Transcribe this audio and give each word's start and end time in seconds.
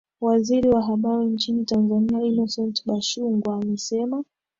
Waziri 0.21 0.69
wa 0.69 0.81
habari 0.81 1.25
nchini 1.25 1.65
Tanzania 1.65 2.21
Innocent 2.25 2.85
Bashungwa 2.85 3.55
amesema 3.55 4.23